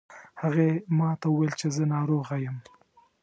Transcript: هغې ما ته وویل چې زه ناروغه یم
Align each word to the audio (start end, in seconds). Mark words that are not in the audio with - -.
هغې 0.41 0.69
ما 0.97 1.09
ته 1.21 1.27
وویل 1.29 1.53
چې 1.59 1.67
زه 1.75 1.83
ناروغه 1.93 2.35
یم 2.45 2.57